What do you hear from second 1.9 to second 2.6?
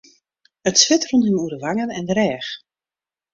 en de rêch.